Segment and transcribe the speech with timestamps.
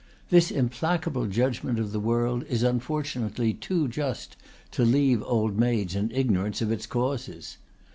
[0.31, 4.35] This implacable judgment of the world is unfortunately too just
[4.71, 7.57] to leave old maids in ignorance of its causes.